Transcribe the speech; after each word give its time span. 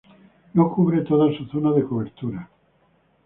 No 0.55 0.71
cubre 0.73 1.01
toda 1.03 1.31
su 1.37 1.45
zona 1.45 1.73
de 1.73 1.83
cobertura. 1.85 2.49